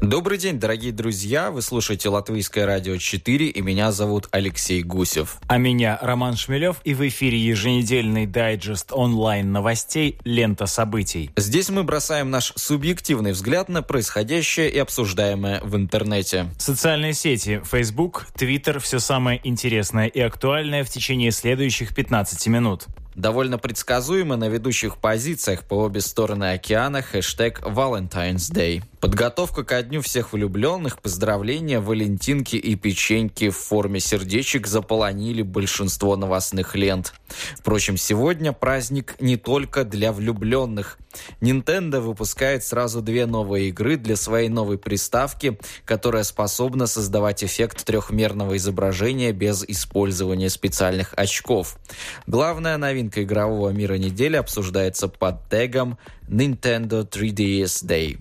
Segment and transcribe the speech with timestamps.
[0.00, 1.50] Добрый день, дорогие друзья!
[1.50, 5.38] Вы слушаете Латвийское радио 4, и меня зовут Алексей Гусев.
[5.48, 11.32] А меня Роман Шмелев, и в эфире еженедельный дайджест онлайн новостей «Лента событий».
[11.36, 16.46] Здесь мы бросаем наш субъективный взгляд на происходящее и обсуждаемое в интернете.
[16.58, 22.86] Социальные сети Facebook, Twitter– все самое интересное и актуальное в течение следующих 15 минут.
[23.18, 28.84] Довольно предсказуемо на ведущих позициях по обе стороны океана хэштег Valentine's Day.
[29.00, 36.74] Подготовка ко дню всех влюбленных, поздравления, валентинки и печеньки в форме сердечек заполонили большинство новостных
[36.74, 37.14] лент.
[37.56, 40.98] Впрочем, сегодня праздник не только для влюбленных.
[41.40, 48.56] Nintendo выпускает сразу две новые игры для своей новой приставки, которая способна создавать эффект трехмерного
[48.56, 51.78] изображения без использования специальных очков.
[52.26, 58.18] Главная новинка игрового мира недели обсуждается под тегом Nintendo 3DS Day.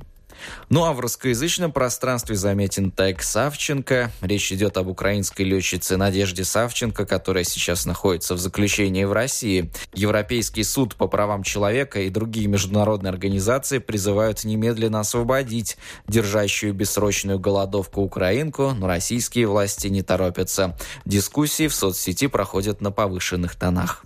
[0.69, 4.11] Ну а в русскоязычном пространстве заметен тег Савченко.
[4.21, 9.71] Речь идет об украинской летчице Надежде Савченко, которая сейчас находится в заключении в России.
[9.93, 18.01] Европейский суд по правам человека и другие международные организации призывают немедленно освободить держащую бессрочную голодовку
[18.01, 20.77] украинку, но российские власти не торопятся.
[21.05, 24.03] Дискуссии в соцсети проходят на повышенных тонах.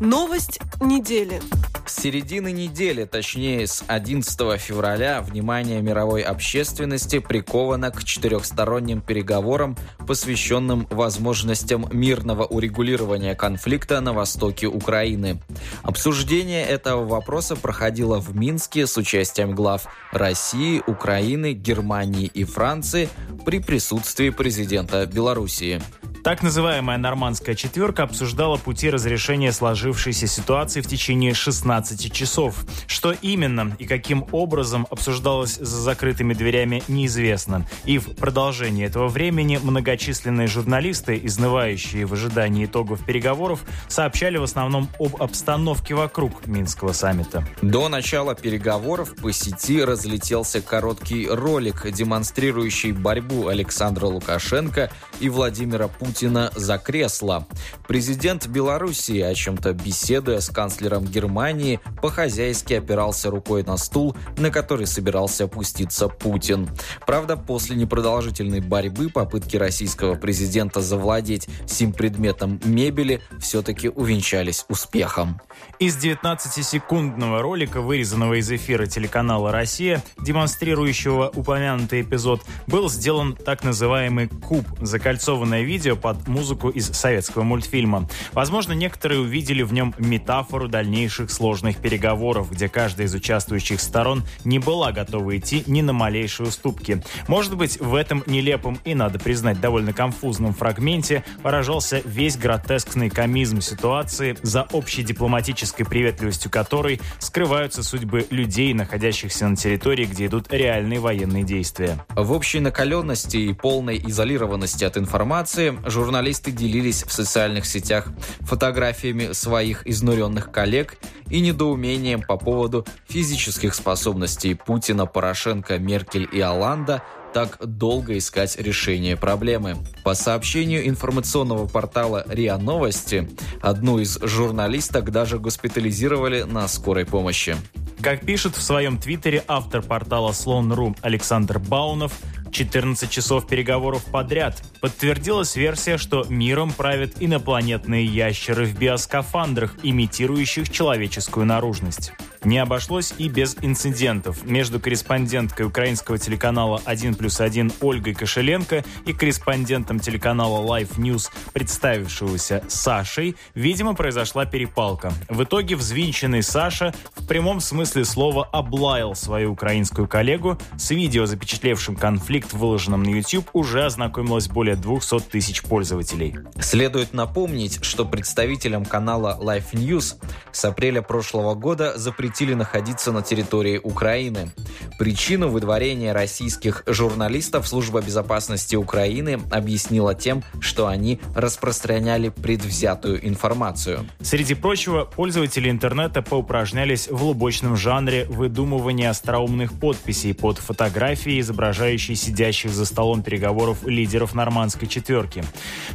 [0.00, 1.40] Новость недели.
[1.86, 9.76] С середины недели, точнее с 11 февраля, внимание мировой общественности приковано к четырехсторонним переговорам,
[10.06, 15.40] посвященным возможностям мирного урегулирования конфликта на востоке Украины.
[15.82, 23.08] Обсуждение этого вопроса проходило в Минске с участием глав России, Украины, Германии и Франции
[23.44, 25.80] при присутствии президента Белоруссии.
[26.22, 32.64] Так называемая «Нормандская четверка» обсуждала пути разрешения сложившейся ситуации в течение 16 часов.
[32.86, 37.66] Что именно и каким образом обсуждалось за закрытыми дверями, неизвестно.
[37.86, 44.88] И в продолжении этого времени многочисленные журналисты, изнывающие в ожидании итогов переговоров, сообщали в основном
[45.00, 47.44] об обстановке вокруг Минского саммита.
[47.62, 56.11] До начала переговоров по сети разлетелся короткий ролик, демонстрирующий борьбу Александра Лукашенко и Владимира Путина
[56.12, 57.46] Путина за кресло.
[57.88, 64.86] Президент Белоруссии, о чем-то беседуя с канцлером Германии, по-хозяйски опирался рукой на стул, на который
[64.86, 66.68] собирался опуститься Путин.
[67.06, 75.40] Правда, после непродолжительной борьбы попытки российского президента завладеть сим предметом мебели все-таки увенчались успехом.
[75.78, 84.28] Из 19-секундного ролика, вырезанного из эфира телеканала «Россия», демонстрирующего упомянутый эпизод, был сделан так называемый
[84.28, 88.08] «куб»– закольцованное видео, под музыку из советского мультфильма.
[88.32, 94.58] Возможно, некоторые увидели в нем метафору дальнейших сложных переговоров, где каждая из участвующих сторон не
[94.58, 97.02] была готова идти ни на малейшие уступки.
[97.28, 103.60] Может быть, в этом нелепом и, надо признать, довольно конфузном фрагменте выражался весь гротескный комизм
[103.60, 110.98] ситуации, за общей дипломатической приветливостью которой скрываются судьбы людей, находящихся на территории, где идут реальные
[110.98, 112.04] военные действия.
[112.10, 118.08] В общей накаленности и полной изолированности от информации журналисты делились в социальных сетях
[118.40, 120.96] фотографиями своих изнуренных коллег
[121.28, 129.16] и недоумением по поводу физических способностей Путина, Порошенко, Меркель и Оланда так долго искать решение
[129.16, 129.76] проблемы.
[130.04, 133.30] По сообщению информационного портала РИА Новости,
[133.60, 137.56] одну из журналисток даже госпитализировали на скорой помощи.
[138.02, 142.12] Как пишет в своем твиттере автор портала Слон.ру Александр Баунов,
[142.52, 144.62] 14 часов переговоров подряд.
[144.80, 152.12] Подтвердилась версия, что миром правят инопланетные ящеры в биоскафандрах, имитирующих человеческую наружность.
[152.44, 154.44] Не обошлось и без инцидентов.
[154.44, 162.64] Между корреспонденткой украинского телеканала 1 плюс 1 Ольгой Кошеленко и корреспондентом телеканала Life News, представившегося
[162.68, 165.12] Сашей, видимо, произошла перепалка.
[165.28, 170.58] В итоге взвинченный Саша в прямом смысле слова облаял свою украинскую коллегу.
[170.76, 176.36] С видео, запечатлевшим конфликт, выложенным на YouTube, уже ознакомилось более 200 тысяч пользователей.
[176.60, 180.16] Следует напомнить, что представителям канала Life News
[180.52, 184.50] с апреля прошлого года запретили запретили находиться на территории Украины.
[184.98, 194.06] Причину выдворения российских журналистов служба безопасности Украины объяснила тем, что они распространяли предвзятую информацию.
[194.20, 202.70] Среди прочего, пользователи интернета поупражнялись в лубочном жанре выдумывания остроумных подписей под фотографии, изображающие сидящих
[202.70, 205.44] за столом переговоров лидеров нормандской четверки.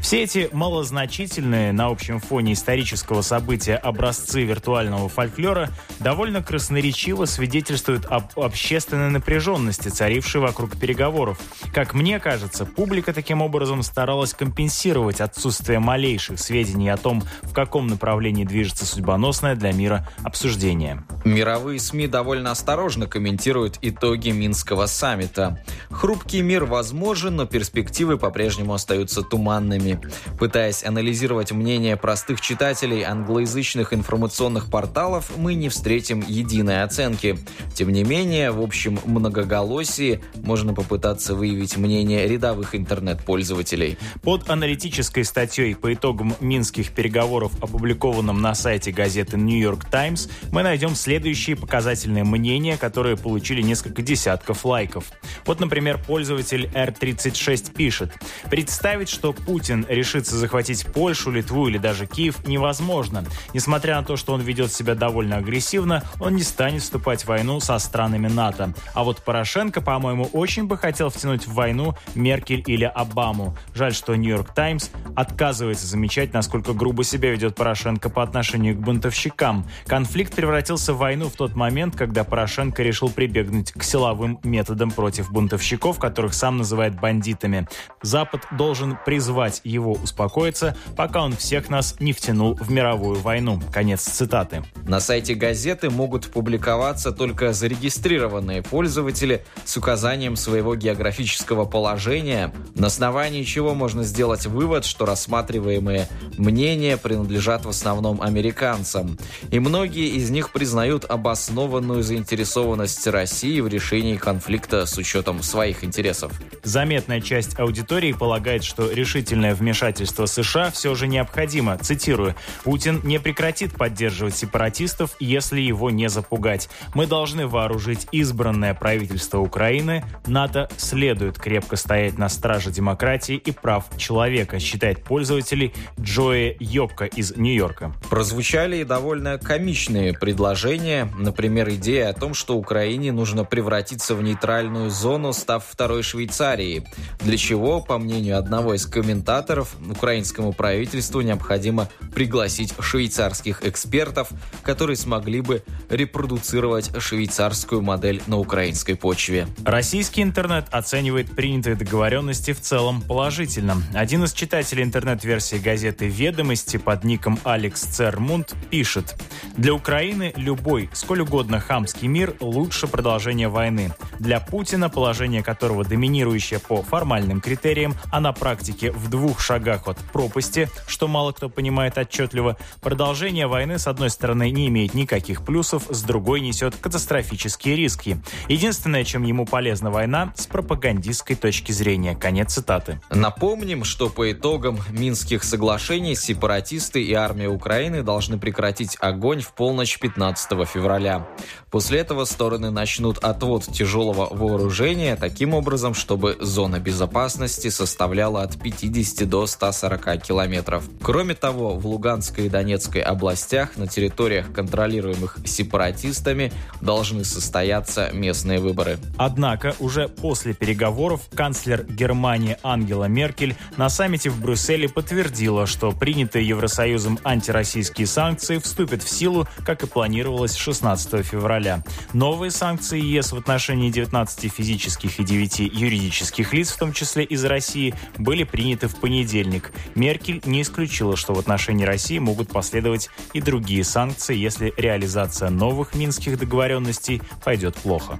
[0.01, 5.69] Все эти малозначительные на общем фоне исторического события образцы виртуального фольклора
[5.99, 11.39] довольно красноречиво свидетельствуют об общественной напряженности, царившей вокруг переговоров.
[11.73, 17.87] Как мне кажется, публика таким образом старалась компенсировать отсутствие малейших сведений о том, в каком
[17.87, 21.03] направлении движется судьбоносное для мира обсуждение.
[21.27, 25.61] Мировые СМИ довольно осторожно комментируют итоги Минского саммита.
[25.89, 29.99] Хрупкий мир возможен, но перспективы по-прежнему остаются туманными.
[30.39, 37.37] Пытаясь анализировать мнение простых читателей англоязычных информационных порталов, мы не встретим единой оценки.
[37.73, 43.97] Тем не менее, в общем многоголосии можно попытаться выявить мнение рядовых интернет-пользователей.
[44.21, 50.63] Под аналитической статьей по итогам минских переговоров, опубликованным на сайте газеты New York Times, мы
[50.63, 55.05] найдем следующие показательные мнения, которые получили несколько десятков лайков.
[55.47, 58.13] Вот, например, пользователь R36 пишет.
[58.51, 63.25] Представить, что Путин решится захватить Польшу, Литву или даже Киев, невозможно.
[63.55, 67.59] Несмотря на то, что он ведет себя довольно агрессивно, он не станет вступать в войну
[67.61, 68.75] со странами НАТО.
[68.93, 73.57] А вот Порошенко, по-моему, очень бы хотел втянуть в войну Меркель или Обаму.
[73.73, 79.65] Жаль, что Нью-Йорк Таймс отказывается замечать, насколько грубо себя ведет Порошенко по отношению к бунтовщикам.
[79.87, 85.31] Конфликт превратился в войну в тот момент, когда Порошенко решил прибегнуть к силовым методам против
[85.31, 87.65] бунтовщиков, которых сам называет бандитами.
[88.01, 93.61] Запад должен призвать его успокоиться, пока он всех нас не втянул в мировую войну.
[93.71, 94.63] Конец цитаты.
[94.85, 103.43] На сайте газеты могут публиковаться только зарегистрированные пользователи с указанием своего географического положения, на основании
[103.43, 109.17] чего можно сделать вывод, что рассматриваемые мнения принадлежат в основном американцам.
[109.51, 116.31] И многие из них признают обоснованную заинтересованность России в решении конфликта с учетом своих интересов.
[116.63, 121.77] Заметная часть аудитории полагает, что решительное вмешательство США все же необходимо.
[121.77, 126.69] Цитирую, «Путин не прекратит поддерживать сепаратистов, если его не запугать.
[126.93, 130.03] Мы должны вооружить избранное правительство Украины.
[130.25, 137.35] НАТО следует крепко стоять на страже демократии и прав человека», считает пользователь Джои Йокко из
[137.35, 137.93] Нью-Йорка.
[138.09, 140.76] Прозвучали и довольно комичные предложения,
[141.17, 146.87] например, идея о том, что Украине нужно превратиться в нейтральную зону, став второй Швейцарией,
[147.19, 154.29] для чего, по мнению одного из комментаторов, украинскому правительству необходимо пригласить швейцарских экспертов,
[154.63, 159.47] которые смогли бы репродуцировать швейцарскую модель на украинской почве.
[159.65, 163.81] Российский интернет оценивает принятые договоренности в целом положительно.
[163.93, 169.15] Один из читателей интернет-версии газеты «Ведомости» под ником Алекс Цермунд пишет
[169.55, 173.93] «Для Украины любой, сколь угодно хамский мир лучше продолжения войны.
[174.19, 179.97] Для Путина, положение которого доминирующее по формальным критериям, а на практике в двух шагах от
[179.97, 185.83] пропасти, что мало кто понимает отчетливо, продолжение войны, с одной стороны, не имеет никаких плюсов,
[185.89, 188.21] с другой несет катастрофические риски.
[188.49, 192.15] Единственное, чем ему полезна война, с пропагандистской точки зрения.
[192.15, 192.99] Конец цитаты.
[193.09, 199.97] Напомним, что по итогам Минских соглашений сепаратисты и армия Украины должны прекратить огонь в полночь
[199.97, 201.27] 15 февраля.
[201.69, 209.27] После этого стороны начнут отвод тяжелого вооружения таким образом, чтобы зона безопасности составляла от 50
[209.27, 210.85] до 140 километров.
[211.01, 218.97] Кроме того, в Луганской и Донецкой областях на территориях, контролируемых сепаратистами, должны состояться местные выборы.
[219.17, 226.47] Однако уже после переговоров канцлер Германии Ангела Меркель на саммите в Брюсселе подтвердила, что принятые
[226.47, 231.83] Евросоюзом антироссийские санкции вступят в силу, как и планировалось 16 февраля.
[232.13, 237.43] Новые санкции ЕС в отношении 19 физических и 9 юридических лиц, в том числе из
[237.45, 239.71] России, были приняты в понедельник.
[239.95, 245.95] Меркель не исключила, что в отношении России могут последовать и другие санкции, если реализация новых
[245.95, 248.19] минских договоренностей пойдет плохо.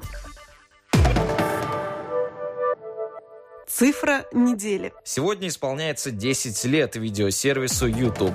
[3.77, 4.91] Цифра недели.
[5.03, 8.33] Сегодня исполняется 10 лет видеосервису YouTube.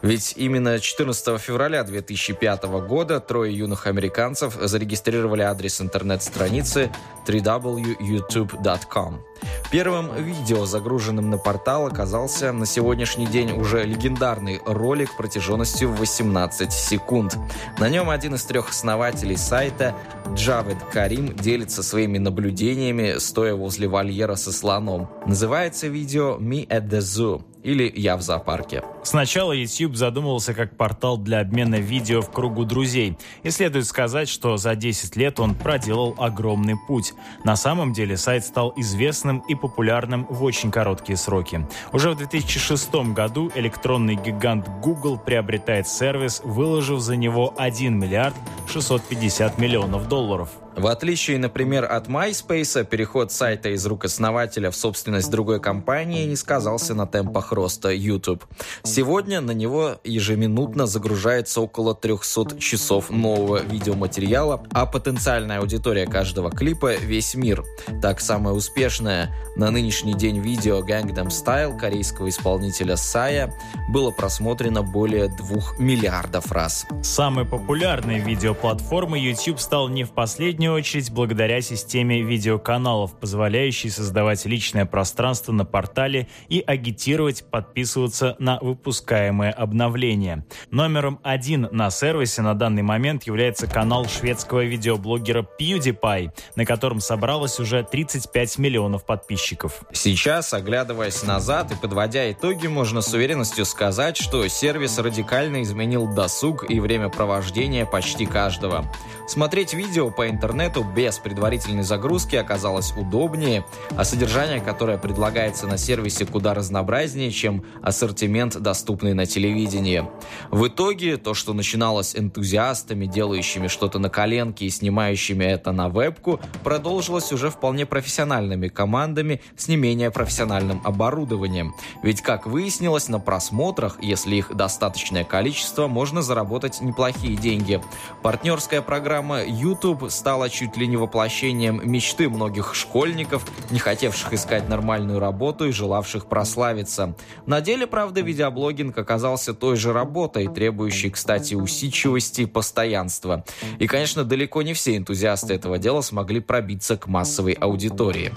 [0.00, 6.90] Ведь именно 14 февраля 2005 года трое юных американцев зарегистрировали адрес интернет-страницы
[7.26, 9.27] www.youtube.com.
[9.70, 17.36] Первым видео, загруженным на портал, оказался на сегодняшний день уже легендарный ролик протяженностью 18 секунд.
[17.78, 19.94] На нем один из трех основателей сайта,
[20.34, 25.08] Джавед Карим, делится своими наблюдениями, стоя возле вольера со слоном.
[25.26, 28.82] Называется видео «Me at the Zoo» или «Я в зоопарке».
[29.02, 33.16] Сначала YouTube задумывался как портал для обмена видео в кругу друзей.
[33.42, 37.14] И следует сказать, что за 10 лет он проделал огромный путь.
[37.44, 41.66] На самом деле сайт стал известным и популярным в очень короткие сроки.
[41.92, 48.34] Уже в 2006 году электронный гигант Google приобретает сервис, выложив за него 1 миллиард
[48.68, 50.50] 650 миллионов долларов.
[50.78, 56.36] В отличие, например, от MySpace, переход сайта из рук основателя в собственность другой компании не
[56.36, 58.44] сказался на темпах роста YouTube.
[58.84, 66.94] Сегодня на него ежеминутно загружается около 300 часов нового видеоматериала, а потенциальная аудитория каждого клипа–
[67.02, 67.64] весь мир.
[68.00, 73.52] Так, самое успешное на нынешний день видео Gangnam Style корейского исполнителя Сая
[73.88, 76.86] было просмотрено более 2 миллиардов раз.
[77.02, 84.44] Самой популярной видеоплатформой YouTube стал не в последнюю последнюю очередь благодаря системе видеоканалов, позволяющей создавать
[84.44, 90.44] личное пространство на портале и агитировать подписываться на выпускаемые обновления.
[90.70, 97.58] Номером один на сервисе на данный момент является канал шведского видеоблогера PewDiePie, на котором собралось
[97.60, 99.82] уже 35 миллионов подписчиков.
[99.92, 106.70] Сейчас, оглядываясь назад и подводя итоги, можно с уверенностью сказать, что сервис радикально изменил досуг
[106.70, 108.84] и времяпровождение почти каждого.
[109.26, 113.64] Смотреть видео по интернету интернету без предварительной загрузки оказалось удобнее,
[113.96, 120.04] а содержание, которое предлагается на сервисе, куда разнообразнее, чем ассортимент, доступный на телевидении.
[120.50, 126.40] В итоге, то, что начиналось энтузиастами, делающими что-то на коленке и снимающими это на вебку,
[126.64, 131.72] продолжилось уже вполне профессиональными командами с не менее профессиональным оборудованием.
[132.02, 137.80] Ведь, как выяснилось, на просмотрах, если их достаточное количество, можно заработать неплохие деньги.
[138.22, 145.18] Партнерская программа YouTube стала чуть ли не воплощением мечты многих школьников, не хотевших искать нормальную
[145.18, 147.14] работу и желавших прославиться.
[147.46, 153.44] На деле, правда, видеоблогинг оказался той же работой, требующей, кстати, усидчивости и постоянства.
[153.78, 158.32] И, конечно, далеко не все энтузиасты этого дела смогли пробиться к массовой аудитории.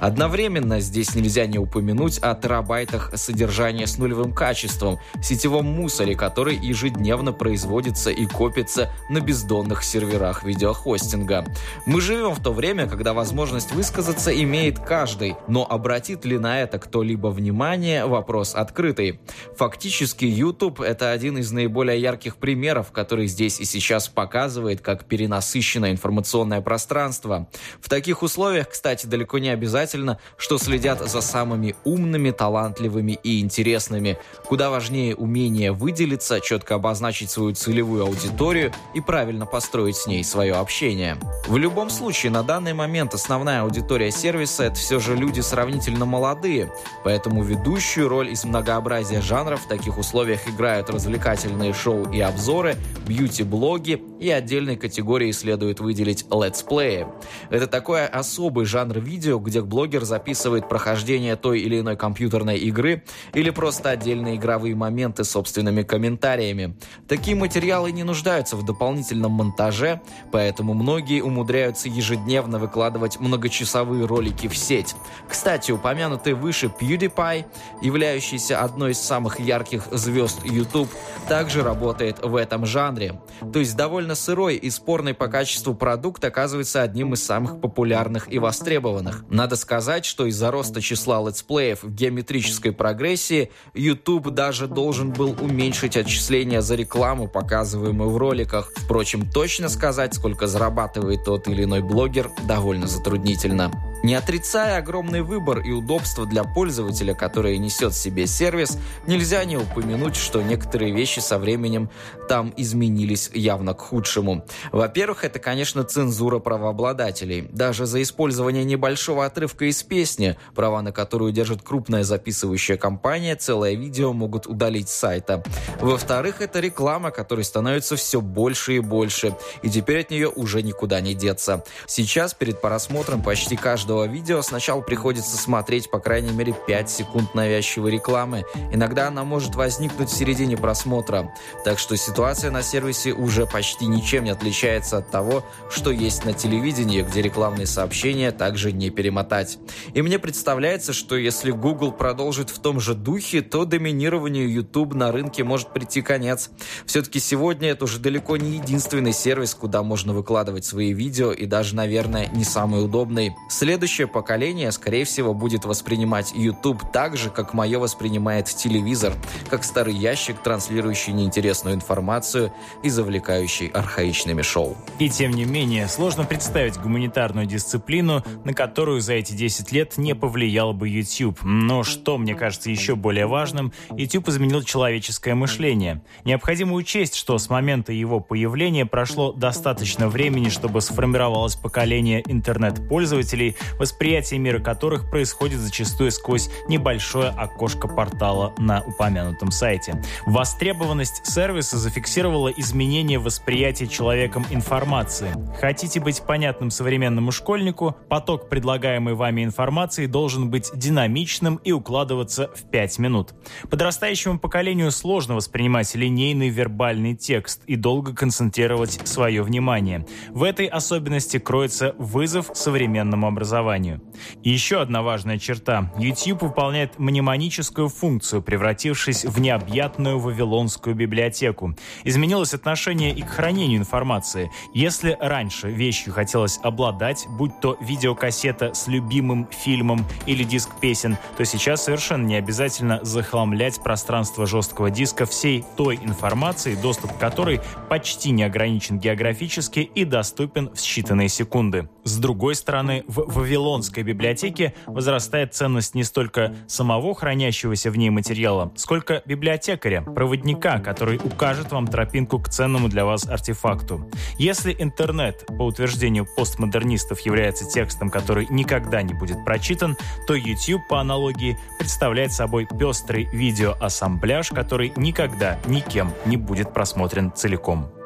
[0.00, 7.32] Одновременно здесь нельзя не упомянуть о терабайтах содержания с нулевым качеством, сетевом мусоре, который ежедневно
[7.32, 11.41] производится и копится на бездонных серверах видеохостинга.
[11.86, 16.78] Мы живем в то время, когда возможность высказаться имеет каждый, но обратит ли на это
[16.78, 19.20] кто-либо внимание– вопрос открытый.
[19.56, 25.90] Фактически YouTube– это один из наиболее ярких примеров, который здесь и сейчас показывает, как перенасыщено
[25.90, 27.48] информационное пространство.
[27.80, 34.18] В таких условиях, кстати, далеко не обязательно, что следят за самыми умными, талантливыми и интересными.
[34.44, 40.54] Куда важнее умение выделиться, четко обозначить свою целевую аудиторию и правильно построить с ней свое
[40.54, 41.18] общение.
[41.46, 46.72] В любом случае, на данный момент основная аудитория сервиса– это все же люди сравнительно молодые,
[47.04, 54.00] поэтому ведущую роль из многообразия жанров в таких условиях играют развлекательные шоу и обзоры, бьюти-блоги
[54.22, 57.08] и отдельной категории следует выделить летсплеи.
[57.50, 63.02] Это такой особый жанр видео, где блогер записывает прохождение той или иной компьютерной игры
[63.34, 66.76] или просто отдельные игровые моменты собственными комментариями.
[67.08, 70.00] Такие материалы не нуждаются в дополнительном монтаже,
[70.30, 74.94] поэтому многие умудряются ежедневно выкладывать многочасовые ролики в сеть.
[75.28, 77.44] Кстати, упомянутый выше PewDiePie,
[77.82, 80.88] являющийся одной из самых ярких звезд YouTube,
[81.28, 83.20] также работает в этом жанре.
[83.52, 88.38] То есть довольно сырой и спорный по качеству продукт оказывается одним из самых популярных и
[88.38, 89.24] востребованных.
[89.28, 95.96] Надо сказать, что из-за роста числа летсплеев в геометрической прогрессии YouTube даже должен был уменьшить
[95.96, 98.72] отчисления за рекламу, показываемую в роликах.
[98.76, 103.72] Впрочем, точно сказать, сколько зарабатывает тот или иной блогер довольно затруднительно.
[104.02, 108.76] Не отрицая огромный выбор и удобство для пользователя, которые несет себе сервис,
[109.06, 111.88] нельзя не упомянуть, что некоторые вещи со временем
[112.28, 114.44] там изменились явно к худшему худшему.
[114.72, 117.48] Во-первых, это, конечно, цензура правообладателей.
[117.52, 123.74] Даже за использование небольшого отрывка из песни, права на которую держит крупная записывающая компания, целое
[123.74, 125.44] видео могут удалить с сайта.
[125.80, 131.00] Во-вторых, это реклама, которой становится все больше и больше, и теперь от нее уже никуда
[131.00, 131.64] не деться.
[131.86, 137.92] Сейчас перед просмотром почти каждого видео сначала приходится смотреть по крайней мере 5 секунд навязчивой
[137.92, 138.44] рекламы.
[138.72, 141.32] Иногда она может возникнуть в середине просмотра.
[141.64, 146.32] Так что ситуация на сервисе уже почти ничем не отличается от того, что есть на
[146.32, 149.58] телевидении, где рекламные сообщения также не перемотать.
[149.94, 155.12] И мне представляется, что если Google продолжит в том же духе, то доминированию YouTube на
[155.12, 156.50] рынке может прийти конец.
[156.86, 161.74] Все-таки сегодня это уже далеко не единственный сервис, куда можно выкладывать свои видео и даже,
[161.74, 163.34] наверное, не самый удобный.
[163.48, 169.14] Следующее поколение, скорее всего, будет воспринимать YouTube так же, как мое воспринимает телевизор,
[169.48, 174.76] как старый ящик, транслирующий неинтересную информацию и завлекающий архаичными шоу.
[174.98, 180.14] И тем не менее, сложно представить гуманитарную дисциплину, на которую за эти 10 лет не
[180.14, 181.38] повлиял бы YouTube.
[181.42, 186.02] Но что, мне кажется, еще более важным, YouTube изменил человеческое мышление.
[186.24, 194.38] Необходимо учесть, что с момента его появления прошло достаточно времени, чтобы сформировалось поколение интернет-пользователей, восприятие
[194.38, 200.02] мира которых происходит зачастую сквозь небольшое окошко портала на упомянутом сайте.
[200.26, 205.32] Востребованность сервиса зафиксировала изменение восприятия человеком информации.
[205.60, 212.68] Хотите быть понятным современному школьнику, поток предлагаемой вами информации должен быть динамичным и укладываться в
[212.70, 213.34] 5 минут.
[213.70, 220.06] Подрастающему поколению сложно воспринимать линейный вербальный текст и долго концентрировать свое внимание.
[220.30, 224.02] В этой особенности кроется вызов современному образованию.
[224.42, 225.92] И еще одна важная черта.
[225.98, 231.76] YouTube выполняет мнемоническую функцию, превратившись в необъятную вавилонскую библиотеку.
[232.02, 234.50] Изменилось отношение и к хранению информации.
[234.72, 241.44] Если раньше вещью хотелось обладать, будь то видеокассета с любимым фильмом или диск песен, то
[241.44, 248.30] сейчас совершенно не обязательно захламлять пространство жесткого диска всей той информации, доступ к которой почти
[248.30, 251.88] не ограничен географически и доступен в считанные секунды.
[252.04, 258.72] С другой стороны, в Вавилонской библиотеке возрастает ценность не столько самого хранящегося в ней материала,
[258.76, 264.08] сколько библиотекаря, проводника, который укажет вам тропинку к ценному для вас артефакту.
[264.38, 269.96] Если интернет, по утверждению постмодернистов, является текстом, который никогда не будет прочитан,
[270.28, 278.01] то YouTube, по аналогии, представляет собой пестрый видеоассамбляж, который никогда никем не будет просмотрен целиком.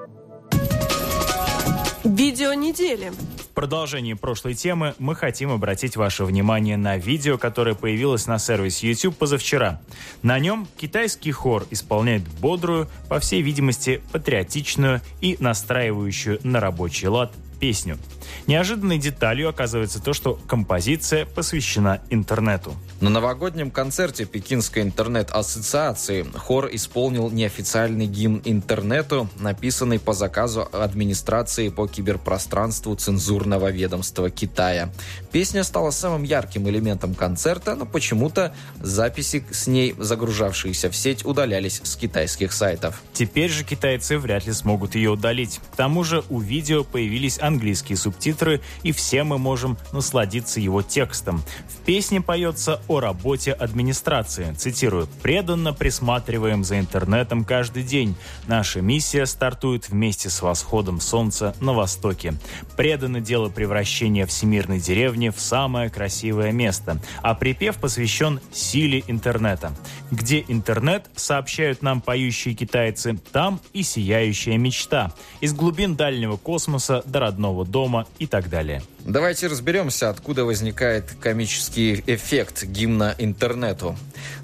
[2.07, 3.11] Видео недели.
[3.37, 8.91] В продолжении прошлой темы мы хотим обратить ваше внимание на видео, которое появилось на сервисе
[8.91, 9.81] YouTube позавчера.
[10.23, 17.33] На нем китайский хор исполняет бодрую, по всей видимости, патриотичную и настраивающую на рабочий лад
[17.59, 17.99] песню.
[18.47, 22.75] Неожиданной деталью оказывается то, что композиция посвящена интернету.
[23.01, 31.87] На новогоднем концерте Пекинской интернет-ассоциации хор исполнил неофициальный гимн интернету, написанный по заказу администрации по
[31.87, 34.91] киберпространству цензурного ведомства Китая.
[35.33, 41.81] Песня стала самым ярким элементом концерта, но почему-то записи с ней, загружавшиеся в сеть, удалялись
[41.83, 43.03] с китайских сайтов.
[43.13, 45.61] Теперь же китайцы вряд ли смогут ее удалить.
[45.73, 51.43] К тому же у видео появились английские субтитры, и все мы можем насладиться его текстом.
[51.69, 54.53] В песне поется о работе администрации.
[54.55, 55.09] Цитирую.
[55.23, 58.15] «Преданно присматриваем за интернетом каждый день.
[58.47, 62.35] Наша миссия стартует вместе с восходом солнца на востоке.
[62.77, 67.01] Предано дело превращения всемирной деревни в самое красивое место.
[67.23, 69.73] А припев посвящен силе интернета.
[70.11, 75.13] Где интернет, сообщают нам поющие китайцы, там и сияющая мечта.
[75.41, 78.83] Из глубин дальнего космоса до родного дома и так далее.
[79.07, 83.97] Давайте разберемся, откуда возникает комический эффект гимна интернету.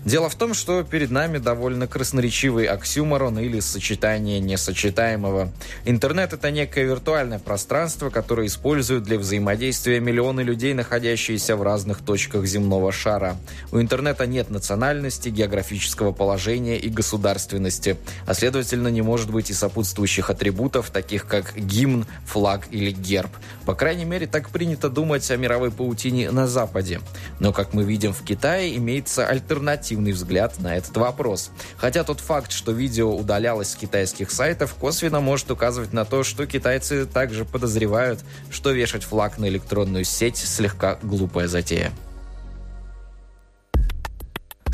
[0.05, 5.51] Дело в том, что перед нами довольно красноречивый оксюморон или сочетание несочетаемого.
[5.85, 12.47] Интернет— это некое виртуальное пространство, которое используют для взаимодействия миллионы людей, находящиеся в разных точках
[12.47, 13.37] земного шара.
[13.73, 17.97] У интернета нет национальности, географического положения и государственности,
[18.27, 23.31] а следовательно не может быть и сопутствующих атрибутов, таких как гимн, флаг или герб.
[23.67, 27.01] По крайней мере, так принято думать о мировой паутине на Западе.
[27.41, 31.51] Но, как мы видим в Китае, имеется альтернативный взгляд на этот вопрос.
[31.77, 36.47] Хотя тот факт, что видео удалялось с китайских сайтов, косвенно может указывать на то, что
[36.47, 41.93] китайцы также подозревают, что вешать флаг на электронную сеть слегка глупая затея.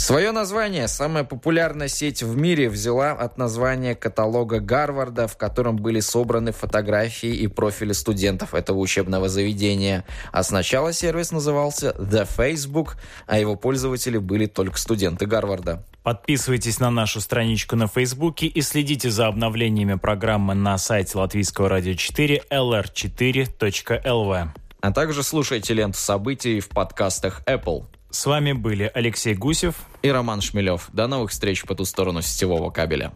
[0.08, 6.00] Свое название самая популярная сеть в мире взяла от названия каталога Гарварда, в котором были
[6.00, 10.06] собраны фотографии и профили студентов этого учебного заведения.
[10.32, 15.84] А сначала сервис назывался The Facebook, а его пользователи были только студенты Гарварда.
[16.02, 21.92] Подписывайтесь на нашу страничку на Фейсбуке и следите за обновлениями программы на сайте Латвийского радио
[21.92, 24.48] 4 lr4.lv.
[24.80, 27.84] А также слушайте ленту событий в подкастах Apple.
[28.10, 30.88] С вами были Алексей Гусев и Роман Шмелев.
[30.94, 33.12] До новых встреч по ту сторону сетевого кабеля.